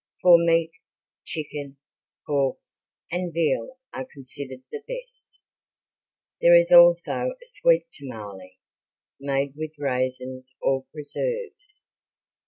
For 0.23 0.39
meat, 0.39 0.71
chicken, 1.25 1.77
pork, 2.25 2.57
and 3.11 3.31
veal 3.31 3.77
are 3.93 4.03
considered 4.11 4.63
the 4.71 4.81
best. 4.87 5.39
There 6.41 6.55
is 6.55 6.71
also 6.71 7.35
a 7.39 7.45
sweet 7.45 7.85
tamale, 7.91 8.57
made 9.19 9.53
with 9.55 9.73
raisins 9.77 10.55
or 10.59 10.85
preserves. 10.91 11.83